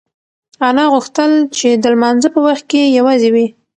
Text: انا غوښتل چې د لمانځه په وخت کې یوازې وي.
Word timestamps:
انا 0.67 0.85
غوښتل 0.93 1.31
چې 1.57 1.69
د 1.83 1.85
لمانځه 1.93 2.29
په 2.35 2.39
وخت 2.47 2.63
کې 2.71 2.93
یوازې 2.97 3.29
وي. 3.33 3.47